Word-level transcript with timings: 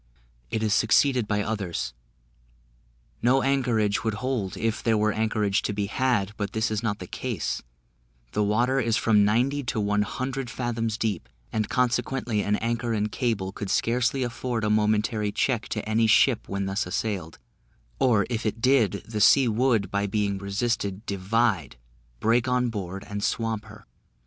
It 0.49 0.63
is 0.63 0.73
succeeded 0.73 1.27
by 1.27 1.43
others. 1.43 1.93
No 3.21 3.43
anchorage 3.43 4.03
would 4.03 4.15
hold 4.15 4.57
if 4.57 4.81
there 4.81 4.97
were 4.97 5.11
anchorage 5.13 5.61
to 5.61 5.73
be 5.73 5.85
had; 5.85 6.31
but 6.37 6.53
this 6.53 6.71
is 6.71 6.81
not 6.81 6.97
the 6.97 7.05
case; 7.05 7.61
the 8.31 8.41
water 8.41 8.79
is 8.79 8.97
from 8.97 9.23
ninety 9.23 9.61
to 9.65 9.79
one 9.79 10.01
hundred 10.01 10.49
fathoms 10.49 10.97
deep, 10.97 11.29
and 11.53 11.69
consequently 11.69 12.41
an 12.41 12.55
anchor 12.55 12.93
and 12.93 13.11
cable 13.11 13.51
could 13.51 13.69
scarcely 13.69 14.23
afford 14.23 14.63
a 14.63 14.71
momentary 14.71 15.31
check 15.31 15.67
to 15.69 15.87
any 15.87 16.07
ship 16.07 16.49
when 16.49 16.65
thus 16.65 16.87
assailed; 16.87 17.37
or, 17.99 18.25
if 18.27 18.43
it 18.43 18.59
did, 18.59 19.03
the 19.07 19.21
sea 19.21 19.47
would, 19.47 19.91
by 19.91 20.07
being 20.07 20.39
resisted, 20.39 21.05
divide, 21.05 21.75
break 22.19 22.47
on 22.47 22.69
board, 22.69 23.03
and 23.07 23.23
swamp 23.23 23.65
her. 23.65 23.85